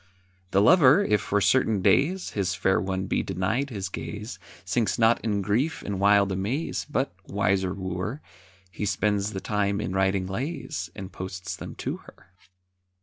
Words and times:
The 0.49 0.63
lover, 0.63 1.03
if 1.03 1.21
for 1.21 1.39
certain 1.39 1.83
days 1.83 2.31
His 2.31 2.55
fair 2.55 2.81
one 2.81 3.05
be 3.05 3.21
denied 3.21 3.69
his 3.69 3.87
gaze, 3.87 4.39
Sinks 4.65 4.97
not 4.97 5.21
in 5.23 5.43
grief 5.43 5.83
and 5.83 5.99
wild 5.99 6.31
amaze, 6.31 6.87
But, 6.89 7.13
wiser 7.27 7.71
wooer, 7.75 8.19
He 8.71 8.87
spends 8.87 9.33
the 9.33 9.39
time 9.41 9.79
in 9.79 9.93
writing 9.93 10.25
lays, 10.25 10.89
And 10.95 11.11
posts 11.11 11.55
them 11.55 11.75
to 11.75 11.97
her. 11.97 12.31